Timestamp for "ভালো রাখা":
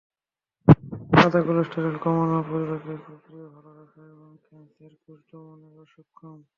3.55-4.01